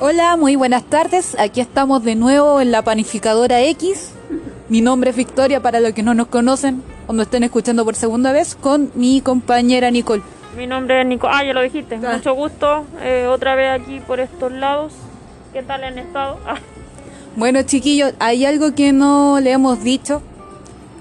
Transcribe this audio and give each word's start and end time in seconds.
Hola, 0.00 0.36
muy 0.36 0.56
buenas 0.56 0.84
tardes. 0.84 1.36
Aquí 1.38 1.60
estamos 1.60 2.04
de 2.04 2.14
nuevo 2.14 2.60
en 2.60 2.70
la 2.70 2.82
panificadora 2.82 3.62
X. 3.62 4.10
Mi 4.68 4.80
nombre 4.80 5.10
es 5.10 5.16
Victoria 5.16 5.60
para 5.62 5.80
los 5.80 5.92
que 5.92 6.02
no 6.02 6.12
nos 6.14 6.26
conocen 6.26 6.82
o 7.06 7.12
nos 7.12 7.26
estén 7.26 7.44
escuchando 7.44 7.84
por 7.84 7.94
segunda 7.94 8.32
vez 8.32 8.54
con 8.56 8.90
mi 8.94 9.20
compañera 9.20 9.90
Nicole. 9.90 10.22
Mi 10.56 10.66
nombre 10.66 11.00
es 11.00 11.06
Nico. 11.06 11.28
Ah, 11.30 11.44
ya 11.44 11.52
lo 11.52 11.62
dijiste. 11.62 11.98
Ah. 12.04 12.14
Mucho 12.16 12.34
gusto. 12.34 12.84
eh, 13.02 13.26
otra 13.28 13.54
vez 13.54 13.70
aquí 13.80 14.00
por 14.00 14.20
estos 14.20 14.52
lados. 14.52 14.92
¿Qué 15.52 15.62
tal 15.62 15.84
han 15.84 15.98
estado? 15.98 16.38
Ah, 16.46 16.58
Bueno, 17.36 17.62
chiquillos, 17.62 18.12
hay 18.18 18.44
algo 18.46 18.74
que 18.74 18.92
no 18.92 19.40
le 19.40 19.52
hemos 19.52 19.82
dicho, 19.82 20.22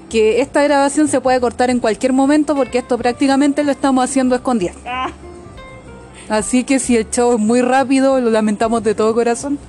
que 0.09 0.41
esta 0.41 0.61
grabación 0.63 1.07
se 1.07 1.21
puede 1.21 1.39
cortar 1.39 1.69
en 1.69 1.79
cualquier 1.79 2.11
momento 2.13 2.55
porque 2.55 2.77
esto 2.79 2.97
prácticamente 2.97 3.63
lo 3.63 3.71
estamos 3.71 4.03
haciendo 4.03 4.35
escondidas. 4.35 4.75
ah, 4.85 5.09
Así 6.29 6.63
que 6.63 6.79
si 6.79 6.97
el 6.97 7.09
show 7.09 7.33
es 7.33 7.39
muy 7.39 7.61
rápido, 7.61 8.19
lo 8.19 8.31
lamentamos 8.31 8.83
de 8.83 8.95
todo 8.95 9.13
corazón. 9.13 9.59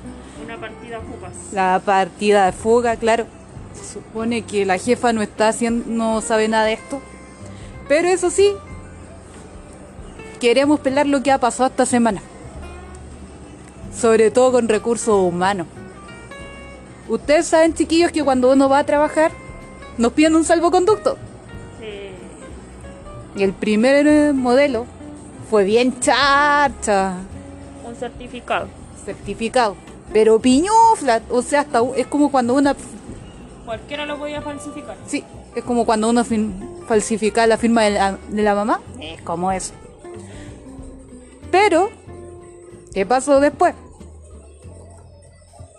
una 0.42 0.58
partida 0.58 1.00
fugas. 1.00 1.32
La 1.52 1.82
partida 1.84 2.46
de 2.46 2.52
fuga, 2.52 2.96
claro. 2.96 3.26
Se 3.74 3.94
supone 3.94 4.42
que 4.42 4.64
la 4.64 4.78
jefa 4.78 5.12
no 5.12 5.20
está 5.20 5.48
haciendo, 5.48 5.84
no 5.86 6.20
sabe 6.22 6.48
nada 6.48 6.64
de 6.64 6.74
esto. 6.74 7.00
Pero 7.88 8.08
eso 8.08 8.30
sí, 8.30 8.52
queremos 10.40 10.80
pelar 10.80 11.06
lo 11.06 11.22
que 11.22 11.30
ha 11.30 11.38
pasado 11.38 11.68
esta 11.68 11.84
semana. 11.84 12.22
Sobre 13.94 14.30
todo 14.30 14.52
con 14.52 14.68
recursos 14.68 15.20
humanos. 15.20 15.66
Ustedes 17.08 17.46
saben, 17.46 17.74
chiquillos, 17.74 18.12
que 18.12 18.24
cuando 18.24 18.50
uno 18.50 18.68
va 18.68 18.78
a 18.78 18.84
trabajar, 18.84 19.30
nos 19.98 20.12
piden 20.12 20.34
un 20.34 20.44
salvoconducto. 20.44 21.16
Sí. 21.78 22.10
Y 23.38 23.42
el 23.42 23.52
primer 23.52 24.34
modelo 24.34 24.86
fue 25.50 25.64
bien 25.64 26.00
charcha. 26.00 27.14
Un 27.84 27.94
certificado. 27.94 28.68
Certificado. 29.04 29.76
Pero 30.12 30.40
piñufla. 30.40 31.22
O 31.30 31.42
sea, 31.42 31.60
hasta 31.60 31.80
es 31.96 32.06
como 32.06 32.30
cuando 32.30 32.54
una 32.54 32.74
Cualquiera 33.64 34.06
lo 34.06 34.16
podía 34.16 34.40
falsificar. 34.42 34.96
Sí, 35.06 35.24
es 35.54 35.64
como 35.64 35.84
cuando 35.84 36.08
uno 36.08 36.24
falsifica 36.86 37.46
la 37.48 37.58
firma 37.58 37.82
de 37.82 37.90
la, 37.90 38.18
de 38.28 38.42
la 38.42 38.54
mamá. 38.54 38.80
Es 39.00 39.20
como 39.22 39.50
eso. 39.50 39.74
Pero, 41.50 41.90
¿qué 42.94 43.04
pasó 43.04 43.40
después? 43.40 43.74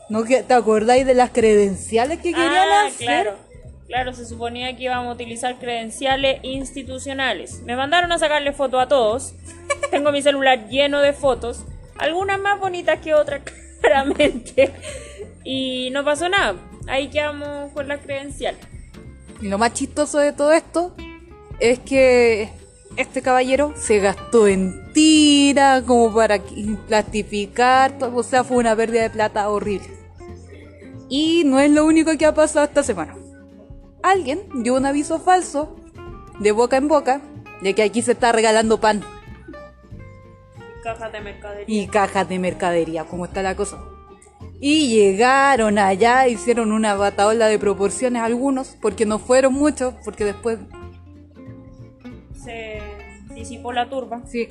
¿No 0.09 0.23
que- 0.23 0.43
te 0.43 0.53
acordáis 0.53 1.05
de 1.05 1.13
las 1.13 1.31
credenciales 1.31 2.17
que 2.17 2.33
querían 2.33 2.69
ah, 2.69 2.87
hacer? 2.87 3.05
claro. 3.05 3.47
Claro, 3.87 4.13
se 4.13 4.25
suponía 4.25 4.75
que 4.75 4.83
íbamos 4.83 5.11
a 5.11 5.13
utilizar 5.13 5.57
credenciales 5.59 6.39
institucionales. 6.43 7.61
Me 7.63 7.77
mandaron 7.77 8.11
a 8.11 8.19
sacarle 8.19 8.51
fotos 8.51 8.81
a 8.81 8.87
todos. 8.89 9.33
Tengo 9.91 10.11
mi 10.11 10.21
celular 10.21 10.67
lleno 10.69 11.01
de 11.01 11.13
fotos. 11.13 11.63
Algunas 11.97 12.39
más 12.39 12.59
bonitas 12.59 12.99
que 12.99 13.13
otras, 13.13 13.41
claramente. 13.81 14.73
Y 15.43 15.89
no 15.91 16.03
pasó 16.03 16.29
nada. 16.29 16.55
Ahí 16.87 17.09
quedamos 17.09 17.71
con 17.73 17.87
las 17.87 18.01
credenciales. 18.01 18.59
Y 19.41 19.47
lo 19.47 19.57
más 19.57 19.73
chistoso 19.73 20.19
de 20.19 20.33
todo 20.33 20.51
esto 20.51 20.95
es 21.59 21.79
que 21.79 22.49
este 22.95 23.21
caballero 23.21 23.73
se 23.75 23.99
gastó 23.99 24.47
en 24.47 24.91
tira 24.93 25.83
como 25.85 26.13
para 26.13 26.39
plastificar, 26.87 27.93
o 28.01 28.23
sea, 28.23 28.43
fue 28.43 28.57
una 28.57 28.75
pérdida 28.75 29.03
de 29.03 29.09
plata 29.09 29.49
horrible. 29.49 29.89
Y 31.09 31.43
no 31.45 31.59
es 31.59 31.71
lo 31.71 31.85
único 31.85 32.17
que 32.17 32.25
ha 32.25 32.33
pasado 32.33 32.65
esta 32.65 32.83
semana. 32.83 33.15
Alguien 34.01 34.41
dio 34.63 34.75
un 34.75 34.85
aviso 34.85 35.19
falso 35.19 35.75
de 36.39 36.51
boca 36.51 36.77
en 36.77 36.87
boca 36.87 37.21
de 37.61 37.73
que 37.73 37.83
aquí 37.83 38.01
se 38.01 38.13
está 38.13 38.31
regalando 38.31 38.79
pan 38.79 39.03
Cajas 40.93 41.11
de 41.11 41.21
mercadería. 41.21 41.65
y 41.83 41.87
cajas 41.87 42.29
de 42.29 42.39
mercadería, 42.39 43.03
como 43.05 43.25
está 43.25 43.41
la 43.43 43.55
cosa. 43.55 43.77
Y 44.59 44.87
llegaron 44.89 45.77
allá, 45.77 46.27
hicieron 46.27 46.71
una 46.71 46.95
bataola 46.95 47.47
de 47.47 47.59
proporciones 47.59 48.21
algunos, 48.23 48.75
porque 48.81 49.05
no 49.05 49.19
fueron 49.19 49.53
muchos, 49.53 49.93
porque 50.05 50.23
después 50.25 50.59
Se 52.33 52.81
disipó 53.33 53.73
la 53.73 53.89
turba. 53.89 54.21
Sí. 54.25 54.47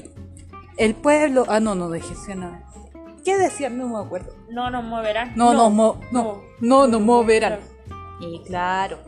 El 0.76 0.94
pueblo. 0.94 1.44
Ah, 1.48 1.60
no, 1.60 1.74
no 1.74 1.88
dejé 1.88 2.34
nada. 2.34 2.62
¿Qué 3.24 3.36
decían? 3.38 3.78
No 3.78 3.88
me 3.88 3.98
acuerdo. 4.04 4.32
No 4.50 4.70
nos 4.70 4.84
moverán. 4.84 5.32
No, 5.36 5.54
no, 5.54 5.70
mo- 5.70 6.00
no, 6.12 6.42
no 6.60 6.86
nos 6.86 7.00
moverán. 7.00 7.58
Y 8.20 8.42
claro. 8.44 8.98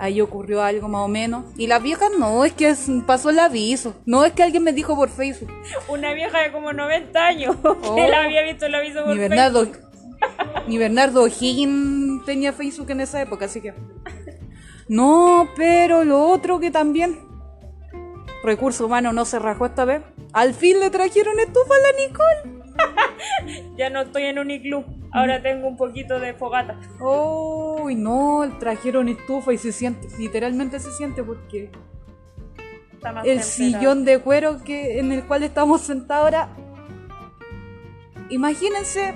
Ahí 0.00 0.20
ocurrió 0.20 0.62
algo 0.62 0.86
más 0.88 1.02
o 1.02 1.08
menos. 1.08 1.44
Y 1.56 1.66
las 1.66 1.82
viejas 1.82 2.10
no, 2.18 2.44
es 2.44 2.52
que 2.52 2.72
pasó 3.04 3.30
el 3.30 3.38
aviso. 3.40 3.94
No 4.06 4.24
es 4.24 4.32
que 4.32 4.44
alguien 4.44 4.62
me 4.62 4.72
dijo 4.72 4.94
por 4.94 5.08
Facebook. 5.08 5.50
Una 5.88 6.12
vieja 6.14 6.40
de 6.40 6.52
como 6.52 6.72
90 6.72 7.26
años 7.26 7.56
Oh. 7.64 7.96
que 7.96 8.08
la 8.08 8.22
había 8.24 8.42
visto 8.42 8.66
el 8.66 8.74
aviso 8.76 9.04
por 9.04 9.14
Ni 9.14 9.18
Bernardo. 9.18 9.64
Facebook. 9.64 9.84
Ni 10.68 10.78
Bernardo 10.78 11.26
Higgins 11.26 12.24
tenía 12.24 12.52
Facebook 12.52 12.90
en 12.90 13.00
esa 13.00 13.20
época, 13.22 13.46
así 13.46 13.60
que. 13.60 13.74
No, 14.88 15.48
pero 15.56 16.04
lo 16.04 16.28
otro 16.28 16.60
que 16.60 16.70
también. 16.70 17.18
Recurso 18.44 18.86
humano 18.86 19.12
no 19.12 19.24
se 19.24 19.38
rajó 19.38 19.66
esta 19.66 19.84
vez. 19.84 20.02
Al 20.32 20.54
fin 20.54 20.78
le 20.80 20.90
trajeron 20.90 21.38
estufa 21.40 21.74
a 21.74 21.78
la 21.78 21.98
Nicole. 22.06 22.58
Ya 23.76 23.90
no 23.90 24.02
estoy 24.02 24.24
en 24.24 24.38
un 24.38 24.50
iglú. 24.50 24.84
Ahora 25.10 25.42
tengo 25.42 25.68
un 25.68 25.76
poquito 25.76 26.20
de 26.20 26.34
fogata. 26.34 26.78
Oh, 27.00 27.88
no, 27.94 28.48
trajeron 28.58 29.08
estufa 29.08 29.52
y 29.52 29.58
se 29.58 29.72
siente, 29.72 30.06
literalmente 30.18 30.78
se 30.80 30.92
siente 30.92 31.22
porque 31.22 31.70
Está 32.92 33.12
más 33.12 33.24
el 33.24 33.40
temperado. 33.40 33.50
sillón 33.50 34.04
de 34.04 34.18
cuero 34.18 34.62
que 34.64 34.98
en 34.98 35.12
el 35.12 35.24
cual 35.24 35.44
estamos 35.44 35.80
sentados 35.82 36.24
ahora, 36.24 36.48
imagínense 38.28 39.14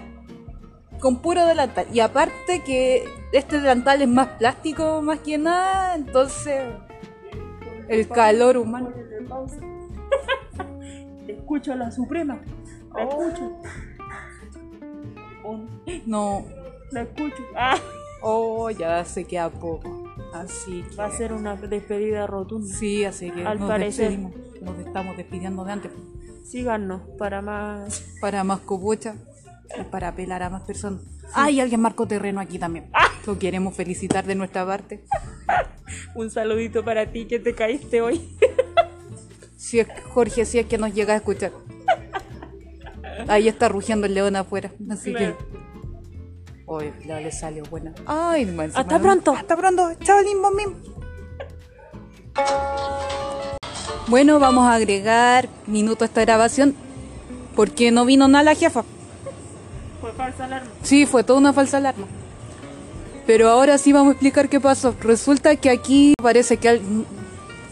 con 1.01 1.21
puro 1.21 1.45
delantal. 1.45 1.87
Y 1.93 2.01
aparte 2.01 2.63
que 2.65 3.05
este 3.33 3.59
delantal 3.59 4.03
es 4.03 4.09
más 4.09 4.29
plástico 4.39 5.03
más 5.03 5.19
que 5.19 5.37
nada, 5.37 5.95
entonces 5.95 6.63
el 7.89 8.09
calor 8.09 8.57
humano. 8.57 8.93
Te 11.27 11.33
escucho 11.35 11.75
la 11.75 11.91
suprema. 11.91 12.41
La 12.95 13.03
escucho. 13.03 13.57
Un- 15.45 15.83
No, 16.07 16.45
La 16.91 17.03
escucho. 17.03 17.43
Ah, 17.57 17.79
oh, 18.23 18.71
ya 18.71 19.05
se 19.05 19.25
queda 19.25 19.51
poco. 19.51 20.05
Así 20.35 20.83
que... 20.89 20.97
va 20.97 21.07
a 21.07 21.11
ser 21.11 21.33
una 21.33 21.57
despedida 21.57 22.27
rotunda. 22.27 22.73
Sí, 22.75 23.05
así 23.05 23.31
que 23.31 23.45
Al 23.45 23.59
nos 23.59 23.69
parecer. 23.69 24.11
despedimos. 24.11 24.33
Nos 24.63 24.79
estamos 24.87 25.17
despidiendo 25.17 25.65
de 25.65 25.73
antes. 25.73 25.93
Síganos 26.45 27.03
para 27.19 27.41
más. 27.43 28.05
para 28.21 28.45
más 28.45 28.61
copucha 28.61 29.17
y 29.79 29.83
para 29.85 30.09
apelar 30.09 30.43
a 30.43 30.51
más 30.51 30.63
personas. 30.63 31.03
Ay, 31.35 31.61
alguien 31.61 31.81
marcó 31.81 32.07
terreno 32.07 32.41
aquí 32.41 32.59
también. 32.59 32.91
Lo 33.27 33.39
queremos 33.39 33.75
felicitar 33.75 34.27
de 34.27 34.35
nuestra 34.35 34.67
parte. 34.67 35.05
Un 36.15 36.31
saludito 36.31 36.85
para 36.85 37.11
ti 37.11 37.27
que 37.27 37.39
te 37.39 37.55
caíste 37.55 38.03
hoy. 38.03 38.37
Si 39.57 39.81
es 39.81 39.89
Jorge, 40.11 40.45
si 40.45 40.59
es 40.59 40.67
que 40.67 40.77
nos 40.77 40.93
llega 40.93 41.15
a 41.15 41.17
escuchar. 41.17 41.53
Ahí 43.29 43.49
está 43.49 43.69
rugiendo 43.69 44.07
el 44.07 44.15
león 44.15 44.37
afuera. 44.37 44.71
Así 44.91 45.13
Claro. 45.13 45.37
que. 45.39 45.45
Hoy 46.67 46.93
ya 47.07 47.21
le 47.21 47.31
salió 47.33 47.63
buena. 47.65 47.93
Ay, 48.07 48.43
encima 48.43 48.65
Hasta 48.65 48.99
pronto. 48.99 49.33
Hasta 49.33 49.57
pronto. 49.57 49.91
Chao, 50.03 50.21
Limbo 50.23 50.51
Mim. 50.53 50.75
Bueno, 54.09 54.39
vamos 54.39 54.65
a 54.67 54.75
agregar 54.75 55.49
minuto 55.67 56.05
a 56.05 56.07
esta 56.07 56.23
grabación. 56.23 56.75
Porque 57.57 57.91
no 57.91 58.05
vino 58.07 58.29
nada 58.29 58.45
la 58.45 58.55
jefa. 58.55 58.85
Fue 60.01 60.13
falsa 60.13 60.45
alarma. 60.47 60.71
Sí, 60.83 61.05
fue 61.07 61.23
toda 61.25 61.39
una 61.39 61.53
falsa 61.53 61.77
alarma. 61.77 62.07
Pero 63.27 63.49
ahora 63.51 63.79
sí 63.79 63.93
vamos 63.93 64.09
a 64.09 64.13
explicar 64.13 64.49
qué 64.49 64.59
pasó. 64.59 64.95
Resulta 65.01 65.55
que 65.57 65.71
aquí 65.71 66.15
parece 66.21 66.57
que, 66.57 66.69
al- 66.71 66.81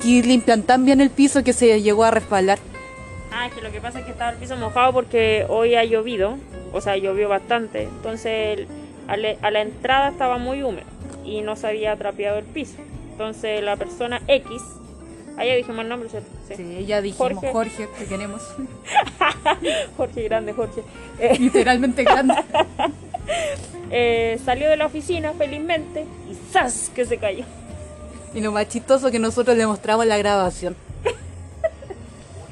que 0.03 0.23
limpian 0.23 0.63
tan 0.63 0.85
bien 0.85 1.01
el 1.01 1.11
piso 1.11 1.43
que 1.43 1.53
se 1.53 1.81
llegó 1.83 2.05
a 2.05 2.11
resbalar. 2.11 2.59
Ah, 3.33 3.47
es 3.47 3.55
que 3.55 3.61
lo 3.61 3.71
que 3.71 3.81
pasa 3.81 4.01
es 4.01 4.05
que 4.05 4.11
estaba 4.11 4.31
el 4.33 4.37
piso 4.39 4.57
mojado 4.57 4.93
porque 4.93 5.47
hoy 5.49 5.75
ha 5.77 5.85
llovido, 5.85 6.37
o 6.73 6.81
sea, 6.81 6.97
llovió 6.97 7.29
bastante. 7.29 7.85
Entonces, 7.85 8.67
a, 9.09 9.17
la- 9.17 9.61
entrada 9.63 10.09
estaba 10.09 10.39
muy 10.39 10.63
húmedo 10.63 10.87
y 11.25 11.41
no 11.43 11.57
se 11.57 11.69
había 11.69 11.97
trapeado 11.97 12.39
el 12.39 12.45
piso. 12.45 12.77
Entonces, 13.13 13.63
la 13.63 13.77
persona 13.77 14.21
X, 14.27 14.61
ah, 15.37 15.45
ya 15.45 15.55
dijimos 15.55 15.81
el 15.81 15.89
nombre, 15.89 16.09
¿cierto? 16.09 16.29
Sí. 16.49 16.55
Sí, 16.57 16.87
ya 16.87 17.01
dijimos, 17.01 17.33
Jorge. 17.35 17.53
Jorge, 17.53 17.89
que 17.99 18.05
queremos. 18.07 18.43
Jorge 19.97 20.23
Grande, 20.25 20.53
Jorge. 20.53 20.83
Eh, 21.21 21.37
Literalmente 21.41 22.03
grande. 22.03 22.35
eh, 23.91 24.39
salió 24.45 24.69
de 24.69 24.77
la 24.77 24.87
oficina 24.87 25.33
felizmente 25.35 26.05
y 26.31 26.35
¡zas! 26.53 26.91
que 26.95 27.05
se 27.05 27.19
cayó. 27.19 27.45
Y 28.35 28.41
lo 28.41 28.53
más 28.53 28.69
chistoso 28.69 29.11
que 29.11 29.19
nosotros 29.19 29.57
le 29.57 29.67
mostramos 29.67 30.07
la 30.07 30.17
grabación. 30.19 30.77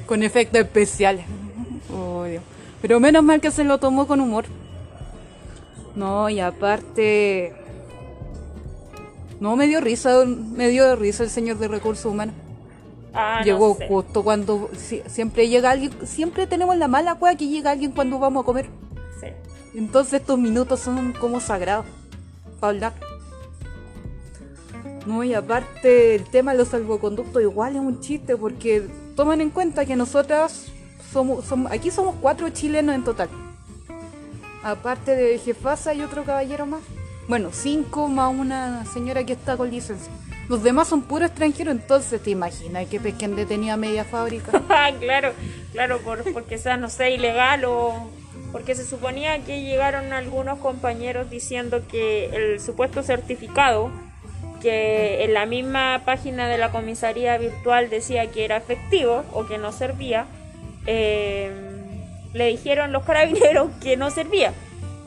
Con 0.09 0.23
efectos 0.23 0.61
especiales. 0.61 1.23
Oh, 1.95 2.23
Dios. 2.23 2.41
Pero 2.81 2.99
menos 2.99 3.23
mal 3.23 3.39
que 3.39 3.51
se 3.51 3.63
lo 3.63 3.77
tomó 3.77 4.07
con 4.07 4.19
humor. 4.19 4.45
No, 5.95 6.27
y 6.29 6.39
aparte. 6.39 7.53
No, 9.39 9.55
me 9.55 9.67
dio 9.67 9.79
risa, 9.81 10.25
me 10.25 10.67
dio 10.69 10.95
risa 10.95 11.23
el 11.23 11.29
señor 11.29 11.59
de 11.59 11.67
recursos 11.67 12.05
humanos. 12.11 12.33
Ah, 13.13 13.41
Llegó 13.45 13.69
no 13.69 13.75
sé. 13.75 13.87
justo 13.87 14.23
cuando 14.23 14.69
si- 14.75 15.03
siempre 15.07 15.47
llega 15.47 15.69
alguien, 15.69 15.91
siempre 16.07 16.47
tenemos 16.47 16.75
la 16.75 16.87
mala 16.87 17.13
wea 17.13 17.35
que 17.35 17.47
llega 17.47 17.69
alguien 17.69 17.91
cuando 17.91 18.17
vamos 18.17 18.41
a 18.43 18.45
comer. 18.47 18.65
Sí. 19.21 19.27
Entonces 19.75 20.21
estos 20.21 20.39
minutos 20.39 20.79
son 20.79 21.13
como 21.13 21.39
sagrados 21.39 21.85
para 22.59 22.71
hablar. 22.73 22.93
No, 25.05 25.23
y 25.23 25.33
aparte 25.35 26.15
el 26.15 26.23
tema 26.25 26.51
de 26.53 26.57
los 26.57 26.69
salvoconductos 26.69 27.41
igual 27.43 27.75
es 27.75 27.81
un 27.81 27.99
chiste 27.99 28.35
porque 28.35 28.87
toman 29.19 29.41
en 29.41 29.49
cuenta 29.49 29.85
que 29.85 29.97
nosotras 29.97 30.67
somos, 31.11 31.43
aquí 31.71 31.91
somos 31.91 32.15
cuatro 32.21 32.49
chilenos 32.51 32.95
en 32.95 33.03
total. 33.03 33.27
Aparte 34.63 35.13
de 35.13 35.37
Jefasa 35.39 35.93
y 35.93 36.01
otro 36.01 36.23
caballero 36.23 36.65
más. 36.65 36.79
Bueno, 37.27 37.49
cinco 37.51 38.07
más 38.07 38.33
una 38.33 38.85
señora 38.85 39.25
que 39.25 39.33
está 39.33 39.57
con 39.57 39.71
licencia. 39.71 40.09
Los 40.47 40.63
demás 40.63 40.87
son 40.87 41.01
puros 41.01 41.31
extranjeros, 41.31 41.75
entonces 41.75 42.23
te 42.23 42.29
imaginas 42.29 42.87
que 42.87 43.01
pesquen 43.01 43.35
detenida 43.35 43.75
media 43.75 44.05
fábrica. 44.05 44.53
Ah, 44.69 44.91
claro, 44.97 45.33
claro, 45.73 45.99
por, 45.99 46.23
porque 46.31 46.57
sea, 46.57 46.77
no 46.77 46.89
sé, 46.89 47.11
ilegal 47.11 47.65
o 47.65 48.09
porque 48.53 48.73
se 48.73 48.85
suponía 48.85 49.43
que 49.43 49.63
llegaron 49.63 50.13
algunos 50.13 50.59
compañeros 50.59 51.29
diciendo 51.29 51.81
que 51.89 52.27
el 52.27 52.61
supuesto 52.61 53.03
certificado 53.03 53.91
que 54.59 55.23
en 55.23 55.33
la 55.33 55.45
misma 55.45 56.01
página 56.05 56.47
de 56.47 56.57
la 56.57 56.71
comisaría 56.71 57.37
virtual 57.37 57.89
decía 57.89 58.29
que 58.31 58.45
era 58.45 58.57
efectivo 58.57 59.23
o 59.33 59.45
que 59.45 59.57
no 59.57 59.71
servía, 59.71 60.25
eh, 60.85 61.51
le 62.33 62.47
dijeron 62.47 62.91
los 62.91 63.03
carabineros 63.03 63.69
que 63.81 63.97
no 63.97 64.09
servía 64.11 64.53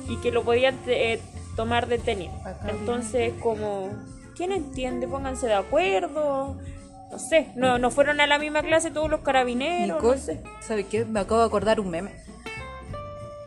y 0.08 0.16
que 0.16 0.30
lo 0.30 0.42
podían 0.42 0.78
eh, 0.86 1.20
tomar 1.56 1.86
detenido. 1.86 2.32
Entonces, 2.68 3.32
como, 3.40 3.90
¿quién 4.36 4.52
entiende? 4.52 5.06
Pónganse 5.06 5.46
de 5.46 5.54
acuerdo. 5.54 6.56
No 7.10 7.18
sé, 7.18 7.48
no, 7.54 7.78
no 7.78 7.90
fueron 7.90 8.20
a 8.20 8.26
la 8.26 8.38
misma 8.38 8.62
clase 8.62 8.90
todos 8.90 9.10
los 9.10 9.20
carabineros. 9.20 9.96
Nicole, 9.96 10.16
no 10.18 10.22
sé. 10.24 10.40
¿sabes 10.60 10.86
qué? 10.86 11.04
Me 11.04 11.20
acabo 11.20 11.40
de 11.40 11.46
acordar 11.46 11.78
un 11.78 11.90
meme. 11.90 12.12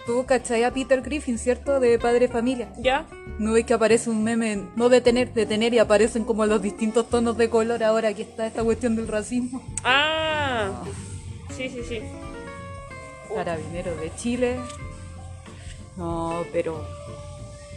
Tú 0.06 0.26
cachai 0.26 0.64
a 0.64 0.72
Peter 0.72 1.02
Griffin, 1.02 1.40
¿cierto? 1.40 1.80
De 1.80 1.98
Padre 1.98 2.28
Familia. 2.28 2.70
¿Ya? 2.78 3.08
¿No 3.40 3.54
ves 3.54 3.66
que 3.66 3.74
aparece 3.74 4.10
un 4.10 4.24
meme, 4.24 4.68
no 4.76 4.88
detener, 4.88 5.34
detener 5.34 5.74
y 5.74 5.80
aparecen 5.80 6.24
como 6.24 6.46
los 6.46 6.62
distintos 6.62 7.10
tonos 7.10 7.38
de 7.38 7.50
color 7.50 7.84
ahora 7.84 8.14
que 8.14 8.22
está 8.22 8.46
esta 8.46 8.64
cuestión 8.64 8.96
del 8.96 9.08
racismo? 9.08 9.62
Ah, 9.84 10.84
sí, 11.56 11.70
sí, 11.70 11.82
sí. 11.88 12.02
Carabineros 13.34 14.00
de 14.00 14.16
Chile. 14.16 14.58
No, 15.98 16.44
pero. 16.54 16.86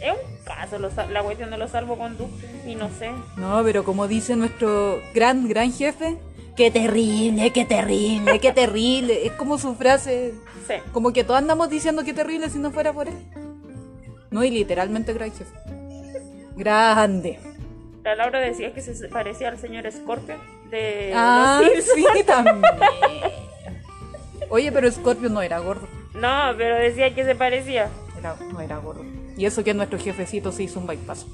Es 0.01 0.13
un 0.13 0.45
caso 0.45 0.77
la 1.09 1.23
cuestión 1.23 1.49
de 1.49 1.57
los 1.57 1.71
salvoconductos 1.71 2.49
y 2.65 2.75
no 2.75 2.89
sé. 2.89 3.11
No, 3.35 3.61
pero 3.63 3.83
como 3.83 4.07
dice 4.07 4.35
nuestro 4.35 5.01
gran, 5.13 5.49
gran 5.49 5.73
jefe. 5.73 6.17
¡Qué 6.59 6.71
terrible, 6.71 7.53
qué 7.53 7.63
terrible, 7.63 8.37
qué 8.41 8.51
terrible! 8.51 9.25
Es 9.25 9.31
como 9.31 9.57
su 9.57 9.75
frase. 9.75 10.33
Sí. 10.67 10.73
Como 10.91 11.13
que 11.13 11.23
todos 11.23 11.37
andamos 11.37 11.69
diciendo 11.69 12.03
qué 12.03 12.13
terrible 12.13 12.49
si 12.49 12.59
no 12.59 12.69
fuera 12.71 12.91
por 12.91 13.07
él. 13.07 13.13
No, 14.29 14.43
y 14.43 14.51
literalmente 14.51 15.13
jefe. 15.13 15.45
Grande. 16.57 17.39
La 18.03 18.13
Laura 18.15 18.41
decía 18.41 18.73
que 18.73 18.81
se 18.81 19.07
parecía 19.07 19.47
al 19.47 19.57
señor 19.57 19.89
Scorpion 19.89 20.37
de 20.69 21.13
Ah, 21.15 21.61
Los 21.63 21.85
sí, 21.85 22.23
también. 22.25 22.61
Oye, 24.49 24.69
pero 24.73 24.91
Scorpio 24.91 25.29
no 25.29 25.41
era 25.41 25.59
gordo. 25.59 25.87
No, 26.13 26.41
pero 26.57 26.75
decía 26.75 27.15
que 27.15 27.23
se 27.23 27.35
parecía. 27.35 27.87
Era- 28.19 28.35
no 28.51 28.59
era 28.59 28.79
gordo. 28.79 29.05
Y 29.37 29.45
eso 29.45 29.63
que 29.63 29.73
nuestro 29.73 29.97
jefecito 29.97 30.51
se 30.51 30.63
hizo 30.63 30.81
un 30.81 30.87
bypass. 30.87 31.25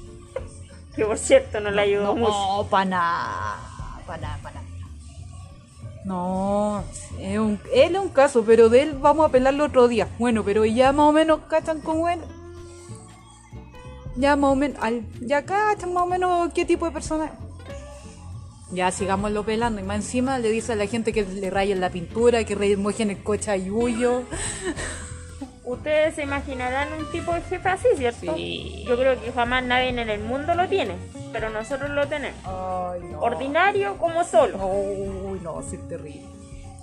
Que 0.94 1.04
por 1.04 1.18
cierto 1.18 1.58
no 1.58 1.72
le 1.72 1.82
ayudó 1.82 2.14
mucho. 2.14 2.30
No, 2.30 2.66
para 2.70 2.84
nada. 2.84 3.56
Para 4.06 4.22
nada, 4.22 4.38
para 4.40 4.54
nada. 4.54 4.55
No, 6.06 6.84
es 7.20 7.36
un, 7.38 7.58
él 7.74 7.96
es 7.96 8.00
un 8.00 8.10
caso, 8.10 8.44
pero 8.46 8.68
de 8.68 8.82
él 8.82 8.92
vamos 9.00 9.26
a 9.26 9.32
pelarlo 9.32 9.64
otro 9.64 9.88
día. 9.88 10.06
Bueno, 10.20 10.44
pero 10.44 10.64
ya 10.64 10.92
más 10.92 11.06
o 11.08 11.12
menos 11.12 11.40
cachan 11.50 11.80
cómo 11.80 12.08
él. 12.08 12.20
Ya 14.14 14.36
más 14.36 14.52
o 14.52 14.54
menos, 14.54 14.78
al- 14.80 15.04
ya 15.20 15.44
cachan 15.44 15.92
más 15.92 16.04
o 16.04 16.06
menos 16.06 16.52
qué 16.54 16.64
tipo 16.64 16.86
de 16.86 16.92
persona. 16.92 17.32
Ya 18.70 18.90
sigámoslo 18.92 19.44
pelando 19.44 19.80
y 19.80 19.84
más 19.84 19.96
encima 19.96 20.38
le 20.38 20.50
dice 20.50 20.72
a 20.72 20.76
la 20.76 20.86
gente 20.86 21.12
que 21.12 21.24
le 21.24 21.50
rayen 21.50 21.80
la 21.80 21.90
pintura, 21.90 22.44
que 22.44 22.54
remojen 22.54 23.10
el 23.10 23.22
coche 23.22 23.50
a 23.50 23.56
Yuyo. 23.56 24.22
Ustedes 25.64 26.14
se 26.14 26.22
imaginarán 26.22 26.88
un 26.98 27.10
tipo 27.10 27.32
de 27.34 27.40
jefe 27.42 27.68
así, 27.68 27.88
¿cierto? 27.96 28.34
Sí. 28.36 28.84
Yo 28.88 28.96
creo 28.96 29.20
que 29.20 29.32
jamás 29.32 29.64
nadie 29.64 29.88
en 29.88 29.98
el 29.98 30.20
mundo 30.20 30.54
lo 30.54 30.68
tiene, 30.68 30.94
pero 31.32 31.50
nosotros 31.50 31.90
lo 31.90 32.06
tenemos. 32.06 32.40
Ay, 32.44 33.00
no. 33.10 33.20
Ordinario 33.20 33.96
como 33.98 34.24
solo. 34.24 34.58
Uy, 34.66 35.40
no, 35.40 35.62
sí, 35.62 35.78
terrible. 35.88 36.26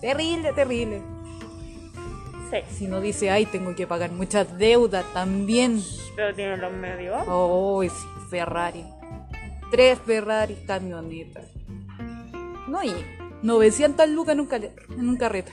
Terrible, 0.01 0.53
terrible. 0.53 1.01
Sí, 2.51 2.75
Si 2.75 2.87
no 2.87 3.01
dice, 3.01 3.31
ay, 3.31 3.45
tengo 3.45 3.73
que 3.75 3.87
pagar 3.87 4.11
muchas 4.11 4.57
deudas 4.57 5.05
también. 5.13 5.81
pero 6.15 6.33
tiene 6.35 6.57
los 6.57 6.71
medios. 6.71 7.23
Oh, 7.27 7.81
sí, 7.83 7.89
Ferrari. 8.29 8.85
Tres 9.71 9.97
Ferrari 10.05 10.55
camionetas. 10.67 11.45
No, 12.67 12.83
y 12.83 12.93
900 13.41 14.07
lucas 14.09 14.33
en 14.33 14.41
un, 14.41 14.49
en 14.53 15.09
un 15.09 15.17
carrete. 15.17 15.51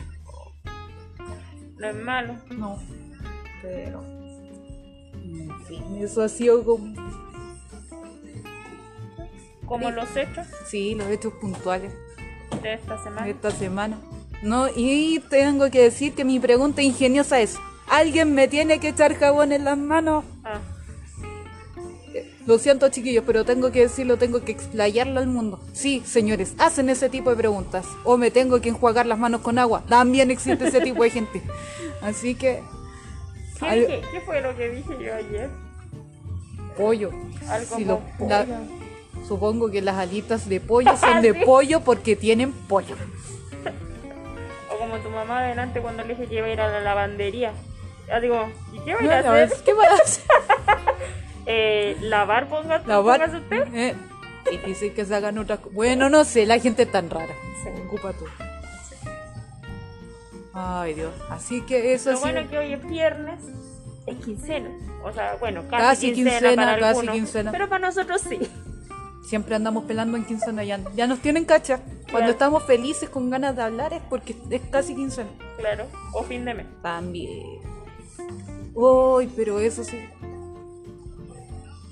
No 1.79 1.89
es 1.89 1.97
malo. 1.97 2.35
No, 2.51 2.79
pero... 3.63 4.03
En 5.15 5.61
fin, 5.67 5.83
eso 6.03 6.23
ha 6.23 6.29
sido 6.29 6.63
como... 6.65 6.93
Como 9.71 9.91
los 9.91 10.17
hechos 10.17 10.47
Sí, 10.67 10.95
los 10.97 11.07
hechos 11.09 11.33
puntuales 11.41 11.93
de 12.63 12.75
esta 12.75 13.03
semana. 13.03 13.25
de 13.25 13.31
esta 13.33 13.51
semana. 13.53 13.99
No, 14.43 14.67
y 14.75 15.21
tengo 15.31 15.71
que 15.71 15.81
decir 15.83 16.15
que 16.15 16.25
mi 16.25 16.41
pregunta 16.41 16.83
ingeniosa 16.83 17.41
es, 17.41 17.57
¿alguien 17.89 18.35
me 18.35 18.49
tiene 18.49 18.81
que 18.81 18.89
echar 18.89 19.15
jabón 19.15 19.53
en 19.53 19.65
las 19.65 19.79
manos? 19.79 20.25
Ah, 20.45 20.59
Lo 22.47 22.59
siento 22.59 22.89
chiquillos, 22.89 23.23
pero 23.27 23.45
tengo 23.45 23.71
que 23.71 23.83
decirlo, 23.83 24.17
tengo 24.17 24.43
que 24.45 24.51
explayarlo 24.51 25.21
al 25.21 25.29
mundo. 25.29 25.61
Sí, 25.73 26.03
señores, 26.05 26.55
hacen 26.59 26.91
ese 26.91 27.09
tipo 27.09 27.31
de 27.31 27.37
preguntas. 27.37 27.87
O 28.03 28.17
me 28.17 28.31
tengo 28.33 28.61
que 28.61 28.71
enjuagar 28.71 29.07
las 29.07 29.19
manos 29.19 29.43
con 29.43 29.59
agua. 29.59 29.85
También 29.89 30.31
existe 30.33 30.67
ese 30.67 30.81
tipo 30.81 31.05
de 31.05 31.11
gente. 31.11 31.43
Así 32.03 32.35
que... 32.35 32.61
¿Qué, 33.61 33.67
al- 33.67 33.81
dije? 33.81 34.03
¿Qué 34.11 34.21
fue 34.23 34.41
lo 34.41 34.57
que 34.57 34.69
dije 34.71 34.91
yo 35.01 35.15
ayer? 35.15 35.51
pollo. 36.77 37.11
Algo 37.49 37.77
Si 37.77 37.85
la-. 37.85 38.01
Supongo 39.31 39.71
que 39.71 39.81
las 39.81 39.97
alitas 39.97 40.49
de 40.49 40.59
pollo 40.61 40.97
son 40.97 41.23
de 41.23 41.33
Sí. 41.35 41.41
pollo 41.45 41.81
porque 41.83 42.17
tienen 42.17 42.53
pollo. 42.53 42.97
O 44.75 44.77
como 44.77 44.97
tu 44.99 45.09
mamá 45.09 45.39
adelante 45.39 45.81
cuando 45.81 46.03
le 46.03 46.15
dije 46.17 46.27
que 46.27 46.35
iba 46.39 46.47
a 46.49 46.51
ir 46.51 46.61
a 46.61 46.69
la 46.69 46.81
lavandería. 46.81 47.53
Ya 48.09 48.19
digo, 48.19 48.49
¿y 48.73 48.81
qué 48.81 48.95
va 48.95 48.99
a 49.01 49.03
ir 49.05 49.09
No, 49.09 49.15
a 49.17 49.23
no, 49.23 49.31
hacer? 49.33 49.53
¿Qué 49.65 49.73
va 49.73 49.85
a 49.85 49.95
hacer? 50.03 50.25
Eh, 51.47 51.97
¿Lavar, 52.01 52.49
ponga, 52.49 52.79
Lavar. 52.85 53.21
póngase 53.21 53.37
usted? 53.45 53.69
Eh, 53.75 53.95
difícil 54.51 54.93
que 54.95 55.05
se 55.05 55.15
hagan 55.15 55.39
otras 55.39 55.61
cosas. 55.61 55.75
Bueno, 55.75 56.11
no 56.11 56.25
sé, 56.25 56.45
la 56.45 56.59
gente 56.59 56.83
es 56.83 56.91
tan 56.91 57.09
rara. 57.09 57.33
Sí. 57.63 57.69
Ocupa 57.87 58.13
tú. 58.15 58.25
Ay, 60.53 60.95
Dios. 60.95 61.13
Así 61.31 61.61
que 61.63 61.95
eso 61.95 62.11
Lo 62.11 62.17
sí. 62.17 62.23
bueno 62.25 62.41
es 62.41 62.49
que 62.49 62.59
hoy 62.59 62.73
es 62.73 62.85
viernes, 62.85 63.41
es 64.07 64.17
quincena. 64.25 64.71
O 65.05 65.13
sea, 65.13 65.37
bueno, 65.39 65.63
casi, 65.71 65.83
Casi 65.85 66.13
quincena, 66.13 66.39
quincena, 66.41 66.63
para 66.65 66.73
casi 66.79 66.89
algunos. 66.91 67.15
quincena. 67.15 67.53
Pero 67.53 67.69
para 67.69 67.87
nosotros 67.87 68.21
sí. 68.29 68.41
Siempre 69.23 69.55
andamos 69.55 69.85
pelando 69.85 70.17
en 70.17 70.25
quincena. 70.25 70.65
Ya, 70.65 70.81
ya 70.95 71.07
nos 71.07 71.21
tienen 71.21 71.45
cacha. 71.45 71.77
Cuando 71.79 72.07
Claro. 72.07 72.31
estamos 72.33 72.63
felices 72.65 73.09
con 73.09 73.31
ganas 73.31 73.55
de 73.55 73.63
hablar 73.63 73.93
es 73.93 74.03
porque 74.09 74.35
es 74.51 74.63
casi 74.71 74.95
quincena. 74.97 75.31
Claro, 75.59 75.87
o 76.13 76.23
fin 76.25 76.45
de 76.45 76.55
mes. 76.55 76.67
También. 76.83 77.61
Uy, 78.75 79.31
pero 79.37 79.61
eso 79.61 79.85
sí. 79.85 79.99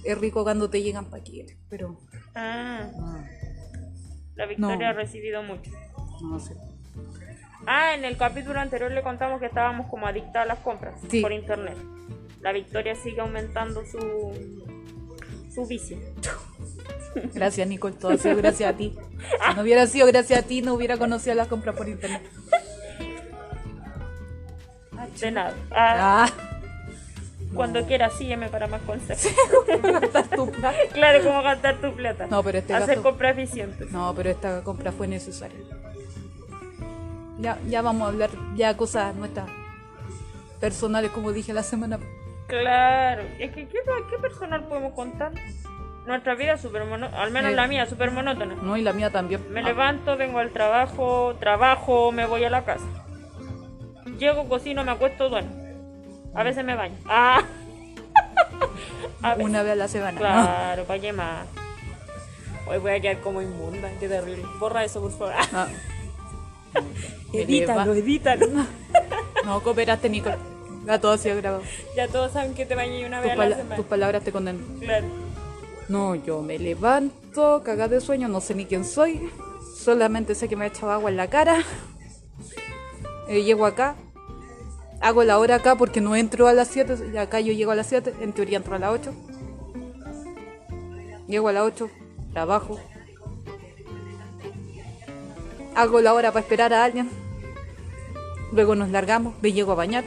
Es 0.05 0.19
rico 0.19 0.43
cuando 0.43 0.71
te 0.71 0.83
llegan 0.83 1.05
paquetes, 1.07 1.57
pero 1.69 1.97
Ah, 2.35 2.89
ah, 3.01 3.25
la 4.37 4.47
Victoria 4.47 4.77
No. 4.79 4.87
ha 4.89 4.93
recibido 4.93 5.43
mucho. 5.43 5.71
no 6.23 6.39
sé. 6.41 6.57
Ah, 7.67 7.95
en 7.95 8.05
el 8.05 8.17
capítulo 8.17 8.59
anterior 8.59 8.91
le 8.91 9.03
contamos 9.03 9.41
que 9.41 9.47
estábamos 9.47 9.89
como 9.89 10.07
adictas 10.07 10.37
a 10.37 10.47
las 10.47 10.59
compras 10.61 10.99
Sí. 11.11 11.21
por 11.21 11.33
internet. 11.33 11.77
La 12.41 12.53
Victoria 12.53 12.95
sigue 12.95 13.21
aumentando 13.21 13.85
su, 13.85 13.99
su 15.53 15.67
vicio. 15.67 15.99
Gracias, 17.35 17.67
Nicole. 17.69 17.95
Todo 17.97 18.13
ha 18.13 18.19
sido 18.19 18.37
gracias 18.37 18.73
a 18.73 18.77
ti. 18.77 18.95
Si 19.49 19.55
no 19.57 19.63
hubiera 19.63 19.87
sido 19.87 20.07
gracias 20.07 20.41
a 20.41 20.43
ti, 20.47 20.63
no 20.63 20.75
hubiera 20.75 20.97
conocido 20.97 21.35
las 21.35 21.49
compras 21.49 21.75
por 21.77 21.89
internet. 21.89 22.23
De 25.21 25.31
nada. 25.31 25.55
Ah, 25.71 26.27
Ah, 26.29 26.31
Cuando 27.55 27.85
quieras, 27.87 28.13
sígueme 28.19 28.49
para 28.49 28.67
más 28.67 28.83
consejos. 28.83 29.27
gastar 29.83 30.29
tu 30.29 30.51
plata. 30.51 30.75
claro, 30.93 31.25
cómo 31.25 31.43
gastar 31.43 31.81
tu 31.81 31.93
plata. 31.95 32.27
No, 32.27 32.43
pero 32.43 32.59
este 32.59 32.75
Hacer 32.75 32.89
gasto- 32.97 33.03
compras 33.03 33.37
eficientes. 33.39 33.91
No, 33.91 34.15
pero 34.15 34.31
esta 34.31 34.63
compra 34.63 34.93
fue 34.93 35.09
necesaria. 35.09 35.59
Ya, 37.41 37.59
ya 37.69 37.83
vamos 37.83 38.07
a 38.07 38.11
hablar 38.11 38.31
ya 38.57 38.77
cosas 38.77 39.15
nuestras 39.15 39.49
personales, 40.61 41.11
como 41.11 41.33
dije 41.33 41.53
la 41.53 41.63
semana. 41.63 41.99
Claro. 42.49 43.23
Es 43.39 43.53
que, 43.53 43.67
¿qué, 43.69 43.79
qué 44.11 44.19
personal 44.19 44.65
podemos 44.69 44.93
contar? 44.95 45.33
Nuestra 46.09 46.35
vida 46.35 46.55
es 46.55 46.61
súper 46.61 46.85
monótona, 46.85 47.23
al 47.23 47.31
menos 47.31 47.53
Eh. 47.53 47.55
la 47.55 47.67
mía, 47.69 47.87
súper 47.87 48.11
monótona. 48.11 48.55
No, 48.61 48.77
y 48.77 48.83
la 48.83 48.93
mía 48.93 49.11
también. 49.11 49.41
Me 49.53 49.61
Ah, 49.61 49.65
levanto, 49.65 50.17
vengo 50.17 50.39
al 50.41 50.51
trabajo, 50.51 51.37
trabajo, 51.39 52.11
me 52.11 52.27
voy 52.27 52.43
a 52.45 52.51
la 52.51 52.65
casa. 52.65 52.85
Llego, 54.19 54.49
cocino, 54.49 54.83
me 54.85 54.91
acuesto, 54.93 55.29
duermo. 55.29 55.53
A 56.35 56.43
veces 56.43 56.65
me 56.65 56.75
baño. 56.75 56.97
Ah. 57.07 57.43
A 59.23 59.31
veces. 59.35 59.45
Una 59.45 59.63
vez 59.63 59.73
a 59.73 59.77
la 59.77 59.89
semana. 59.89 60.19
Claro, 60.19 60.85
¿para 60.85 61.01
qué 61.01 61.13
más? 61.13 61.47
Hoy 62.69 62.79
voy 62.79 62.93
a 62.93 63.01
quedar 63.01 63.19
como 63.21 63.43
inmunda, 63.43 63.89
qué 63.99 64.09
terrible. 64.09 64.45
Borra 64.61 64.85
eso, 64.85 65.01
por 65.01 65.11
favor. 65.13 65.35
Ah. 65.53 65.67
Edítalo, 67.33 67.95
edítalo. 67.95 68.47
No 69.45 69.61
cooperaste, 69.63 70.09
Nicole. 70.09 70.37
Ya 70.87 70.99
todo 71.01 71.13
ha 71.13 71.19
sido 71.19 71.37
grabado. 71.37 71.63
Ya 71.97 72.09
todos 72.09 72.33
saben 72.33 72.55
que 72.55 72.65
te 72.65 72.75
bañé 72.75 73.07
una 73.07 73.21
Tus, 73.21 73.31
vez 73.31 73.39
a 73.39 73.47
la 73.47 73.57
semana. 73.57 73.77
tus 73.77 73.87
palabras 73.87 74.23
te 74.25 74.33
condenan. 74.33 74.63
Claro. 74.81 75.07
No, 75.89 76.15
yo 76.15 76.43
me 76.43 76.59
levanto, 76.59 77.63
cagada 77.65 77.95
de 77.95 78.01
sueño, 78.01 78.29
no 78.29 78.41
sé 78.41 78.55
ni 78.55 78.67
quién 78.67 78.85
soy. 78.85 79.31
Solamente 79.77 80.35
sé 80.35 80.49
que 80.49 80.57
me 80.57 80.65
ha 80.65 80.69
echado 80.69 80.93
agua 80.93 81.11
en 81.11 81.17
la 81.17 81.29
cara. 81.29 81.63
Eh, 83.29 83.43
llego 83.43 83.65
acá. 83.67 83.95
Hago 85.01 85.23
la 85.23 85.39
hora 85.39 85.57
acá 85.57 85.77
porque 85.77 86.01
no 86.01 86.17
entro 86.17 86.49
a 86.49 86.53
las 86.53 86.69
7. 86.69 87.11
y 87.13 87.17
Acá 87.17 87.41
yo 87.41 87.53
llego 87.53 87.71
a 87.71 87.75
las 87.75 87.87
7. 87.87 88.15
En 88.21 88.33
teoría 88.33 88.59
entro 88.59 88.75
a 88.75 88.79
las 88.79 88.91
8. 88.93 89.15
Llego 91.29 91.49
a 91.49 91.53
las 91.53 91.63
8. 91.65 91.89
Trabajo. 92.33 92.79
Hago 95.75 96.01
la 96.01 96.13
hora 96.15 96.33
para 96.33 96.41
esperar 96.43 96.73
a 96.75 96.85
alguien. 96.85 97.09
Luego 98.53 98.75
nos 98.75 98.91
largamos. 98.91 99.35
Me 99.41 99.53
llego 99.53 99.73
a 99.73 99.77
bañar. 99.77 100.05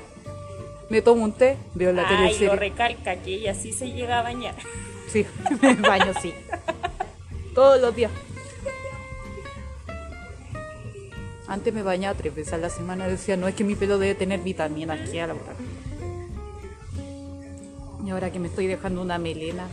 Me 0.89 1.01
tomo 1.01 1.23
un 1.23 1.31
té. 1.31 1.57
Veo 1.73 1.93
la 1.93 2.03
Ay, 2.07 2.09
lo 2.15 2.17
teleserie. 2.25 2.55
recalca 2.55 3.15
que 3.15 3.35
ella 3.35 3.55
sí 3.55 3.71
se 3.71 3.89
llega 3.91 4.19
a 4.19 4.23
bañar. 4.23 4.55
Sí, 5.11 5.25
me 5.61 5.73
baño, 5.75 6.13
sí. 6.21 6.33
Todos 7.53 7.81
los 7.81 7.95
días. 7.95 8.11
Antes 11.47 11.73
me 11.73 11.83
bañaba 11.83 12.17
tres 12.17 12.33
veces 12.33 12.53
a 12.53 12.57
la 12.57 12.69
semana. 12.69 13.07
Decía, 13.07 13.35
no 13.35 13.47
es 13.47 13.55
que 13.55 13.63
mi 13.63 13.75
pelo 13.75 13.97
debe 13.99 14.15
tener 14.15 14.39
vitaminas 14.39 15.09
que 15.09 15.21
a 15.21 15.27
la 15.27 15.33
verdad. 15.33 15.53
Y 18.05 18.09
ahora 18.09 18.31
que 18.31 18.39
me 18.39 18.47
estoy 18.47 18.67
dejando 18.67 19.01
una 19.01 19.17
melena. 19.17 19.67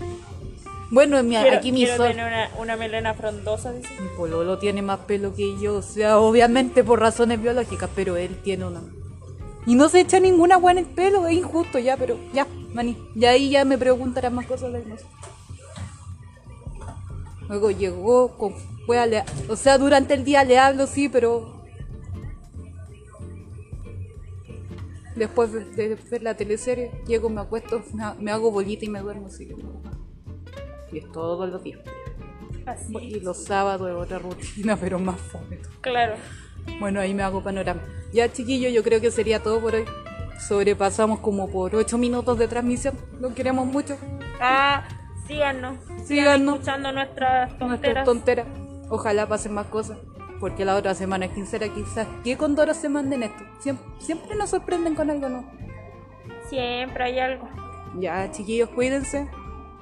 Bueno, 0.90 1.22
mi- 1.22 1.36
Quiero, 1.36 1.56
aquí 1.56 1.70
mi 1.70 1.80
quiero 1.84 1.96
sol. 1.98 2.08
tener 2.08 2.26
una, 2.26 2.50
una 2.58 2.76
melena 2.76 3.14
frondosa, 3.14 3.72
dice. 3.72 3.88
Mi 4.00 4.08
pololo 4.16 4.58
tiene 4.58 4.82
más 4.82 5.00
pelo 5.00 5.34
que 5.34 5.56
yo. 5.60 5.76
O 5.76 5.82
sea, 5.82 6.18
obviamente 6.18 6.82
por 6.82 6.98
razones 7.00 7.40
biológicas, 7.40 7.90
pero 7.94 8.16
él 8.16 8.36
tiene 8.42 8.64
una. 8.64 8.82
Y 9.66 9.74
no 9.76 9.88
se 9.88 10.00
echa 10.00 10.18
ninguna 10.18 10.56
agua 10.56 10.72
en 10.72 10.78
el 10.78 10.86
pelo, 10.86 11.26
es 11.26 11.34
injusto 11.36 11.78
ya, 11.78 11.96
pero 11.96 12.18
ya, 12.32 12.46
maní. 12.72 12.96
Y 13.14 13.24
ahí 13.24 13.50
ya 13.50 13.64
me 13.64 13.78
preguntarán 13.78 14.34
más 14.34 14.46
cosas 14.46 14.72
de 14.72 14.82
sé. 14.82 15.04
Luego 17.48 17.70
llegó, 17.70 18.36
con, 18.36 18.54
fue 18.86 18.98
a 18.98 19.06
le- 19.06 19.24
o 19.48 19.56
sea, 19.56 19.78
durante 19.78 20.14
el 20.14 20.24
día 20.24 20.44
le 20.44 20.58
hablo, 20.58 20.86
sí, 20.86 21.08
pero 21.08 21.62
después 25.16 25.52
de, 25.52 25.64
de 25.64 25.94
ver 26.10 26.22
la 26.22 26.34
teleserie, 26.36 26.90
llego, 27.06 27.28
me 27.28 27.40
acuesto, 27.40 27.82
me, 27.94 28.04
ha- 28.04 28.14
me 28.14 28.30
hago 28.30 28.50
bolita 28.50 28.84
y 28.84 28.88
me 28.88 29.00
duermo, 29.00 29.28
que- 29.30 29.56
Y 30.92 30.98
es 30.98 31.10
todos 31.12 31.48
los 31.50 31.62
días. 31.62 31.80
Así. 32.66 32.94
Y 32.98 33.20
los 33.20 33.44
sábados 33.44 33.88
es 33.88 33.96
otra 33.96 34.18
rutina, 34.18 34.76
pero 34.76 34.98
más 34.98 35.18
fome. 35.18 35.58
Claro. 35.80 36.16
Bueno, 36.80 37.00
ahí 37.00 37.14
me 37.14 37.22
hago 37.22 37.42
panorama. 37.42 37.82
Ya, 38.12 38.30
chiquillos, 38.30 38.72
yo 38.72 38.82
creo 38.82 39.00
que 39.00 39.10
sería 39.10 39.42
todo 39.42 39.60
por 39.60 39.74
hoy. 39.74 39.84
Sobrepasamos 40.38 41.20
como 41.20 41.48
por 41.50 41.74
8 41.74 41.98
minutos 41.98 42.38
de 42.38 42.48
transmisión. 42.48 42.94
Lo 43.20 43.34
queremos 43.34 43.66
mucho. 43.66 43.96
Ah, 44.40 44.84
síganos. 45.26 45.76
Síganos. 46.04 46.54
escuchando 46.54 46.92
nuestras 46.92 47.50
Nuestras 47.58 48.04
tonteras. 48.04 48.04
tonteras. 48.04 48.46
Ojalá 48.88 49.26
pasen 49.26 49.52
más 49.54 49.66
cosas. 49.66 49.98
Porque 50.40 50.64
la 50.64 50.76
otra 50.76 50.94
semana 50.94 51.26
es 51.26 51.32
quincera, 51.32 51.66
quizás 51.68 52.06
que 52.22 52.36
con 52.36 52.54
Dora 52.54 52.72
se 52.72 52.88
manden 52.88 53.24
esto. 53.24 53.42
Siempre, 53.58 53.84
siempre 53.98 54.36
nos 54.36 54.50
sorprenden 54.50 54.94
con 54.94 55.10
algo, 55.10 55.28
¿no? 55.28 55.44
Siempre 56.48 57.04
hay 57.04 57.18
algo. 57.18 57.48
Ya, 57.98 58.30
chiquillos, 58.30 58.68
cuídense. 58.70 59.28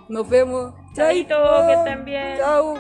Nos 0.09 0.27
vemos. 0.29 0.73
Chaito, 0.95 1.37
que 1.67 1.73
estén 1.75 2.05
bien. 2.07 2.39
Chao. 2.39 2.75